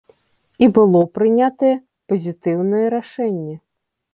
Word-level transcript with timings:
І 0.63 0.69
было 0.77 1.01
прынятае 1.17 1.73
пазітыўнае 2.15 2.83
рашэнне. 2.95 3.55